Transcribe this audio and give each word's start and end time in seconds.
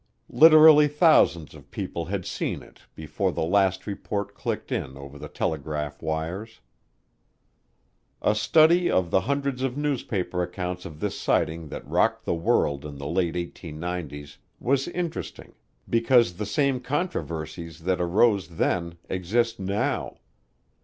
Literally 0.31 0.87
thousands 0.87 1.53
of 1.53 1.69
people 1.69 2.05
had 2.05 2.25
seen 2.25 2.63
it 2.63 2.79
before 2.95 3.31
the 3.31 3.43
last 3.43 3.85
report 3.85 4.33
clicked 4.33 4.71
in 4.71 4.97
over 4.97 5.19
the 5.19 5.27
telegraph 5.27 6.01
wires. 6.01 6.59
A 8.19 8.33
study 8.33 8.89
of 8.89 9.11
the 9.11 9.21
hundreds 9.21 9.61
of 9.61 9.77
newspaper 9.77 10.41
accounts 10.41 10.85
of 10.85 11.01
this 11.01 11.19
sighting 11.19 11.67
that 11.69 11.87
rocked 11.87 12.25
the 12.25 12.33
world 12.33 12.83
in 12.83 12.97
the 12.97 13.05
late 13.07 13.35
1890's 13.35 14.39
was 14.59 14.87
interesting 14.87 15.53
because 15.87 16.33
the 16.33 16.47
same 16.47 16.79
controversies 16.79 17.81
that 17.81 18.01
arose 18.01 18.47
then 18.57 18.95
exist 19.07 19.59
now. 19.59 20.17